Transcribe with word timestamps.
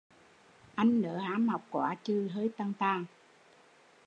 Anh 0.75 1.01
nớ 1.01 1.17
ham 1.17 1.49
học 1.49 1.61
quá 1.69 1.95
chừ 2.03 2.27
hơi 2.33 2.49
tàng 2.57 2.73
tàng 2.79 3.05